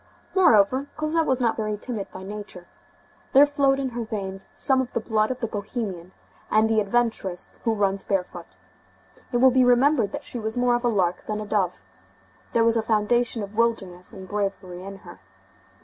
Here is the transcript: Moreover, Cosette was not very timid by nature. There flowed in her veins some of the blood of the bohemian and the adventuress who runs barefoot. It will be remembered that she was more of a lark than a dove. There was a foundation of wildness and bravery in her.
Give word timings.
Moreover, 0.33 0.87
Cosette 0.97 1.27
was 1.27 1.39
not 1.39 1.55
very 1.55 1.77
timid 1.77 2.09
by 2.11 2.23
nature. 2.23 2.65
There 3.33 3.45
flowed 3.45 3.77
in 3.79 3.89
her 3.89 4.03
veins 4.03 4.47
some 4.51 4.81
of 4.81 4.93
the 4.93 4.99
blood 4.99 5.29
of 5.29 5.41
the 5.41 5.45
bohemian 5.47 6.11
and 6.49 6.67
the 6.67 6.81
adventuress 6.81 7.51
who 7.65 7.75
runs 7.75 8.03
barefoot. 8.03 8.47
It 9.31 9.37
will 9.37 9.51
be 9.51 9.63
remembered 9.63 10.11
that 10.13 10.23
she 10.23 10.39
was 10.39 10.57
more 10.57 10.73
of 10.73 10.83
a 10.83 10.87
lark 10.89 11.25
than 11.25 11.39
a 11.39 11.45
dove. 11.45 11.83
There 12.53 12.63
was 12.63 12.77
a 12.77 12.81
foundation 12.81 13.43
of 13.43 13.55
wildness 13.55 14.11
and 14.11 14.27
bravery 14.27 14.83
in 14.83 14.97
her. 15.05 15.19